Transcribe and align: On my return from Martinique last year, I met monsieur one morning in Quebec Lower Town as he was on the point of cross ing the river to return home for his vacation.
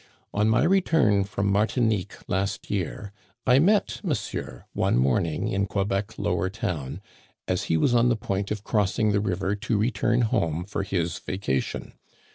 On 0.33 0.49
my 0.49 0.63
return 0.63 1.25
from 1.25 1.51
Martinique 1.51 2.17
last 2.27 2.71
year, 2.71 3.13
I 3.45 3.59
met 3.59 4.01
monsieur 4.03 4.65
one 4.73 4.97
morning 4.97 5.49
in 5.49 5.67
Quebec 5.67 6.17
Lower 6.17 6.49
Town 6.49 7.01
as 7.47 7.65
he 7.65 7.77
was 7.77 7.93
on 7.93 8.09
the 8.09 8.15
point 8.15 8.49
of 8.49 8.63
cross 8.63 8.97
ing 8.97 9.11
the 9.11 9.21
river 9.21 9.55
to 9.55 9.77
return 9.77 10.21
home 10.21 10.65
for 10.65 10.81
his 10.81 11.19
vacation. 11.19 11.93